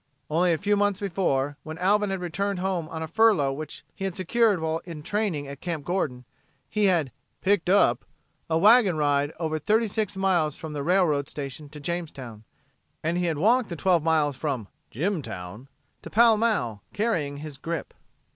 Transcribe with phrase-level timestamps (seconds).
[0.31, 4.09] Only a few months before, when Alvin had returned home on a furlough which he
[4.11, 6.25] secured while in training at Camp Gordon,
[6.71, 8.03] he had "picked up"
[8.49, 12.45] a wagon ride over the thirty six miles from the railroad station to Jamestown,
[13.03, 15.67] and had walked the twelve miles from "Jimtown"
[16.01, 17.93] to Pall Mall, carrying his grip.